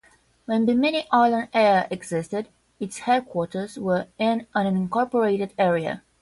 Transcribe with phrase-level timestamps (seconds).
[0.45, 2.47] When Bimini Island Air existed,
[2.79, 6.01] its headquarters were in an unincorporated area.